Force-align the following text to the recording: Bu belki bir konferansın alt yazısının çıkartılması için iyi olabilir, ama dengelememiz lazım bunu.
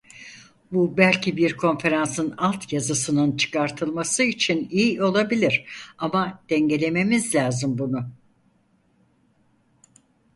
Bu 0.71 0.97
belki 0.97 1.37
bir 1.37 1.57
konferansın 1.57 2.33
alt 2.37 2.73
yazısının 2.73 3.37
çıkartılması 3.37 4.23
için 4.23 4.67
iyi 4.71 5.03
olabilir, 5.03 5.65
ama 5.97 6.43
dengelememiz 6.49 7.35
lazım 7.35 7.77
bunu. 7.77 8.05